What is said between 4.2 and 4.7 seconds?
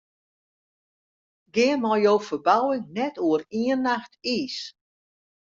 iis.